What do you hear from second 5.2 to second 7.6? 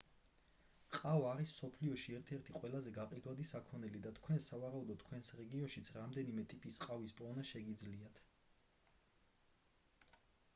რეგიონშიც რამდენიმე ტიპის ყავის პოვნა